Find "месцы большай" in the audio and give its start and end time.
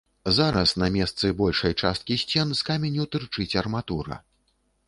0.95-1.75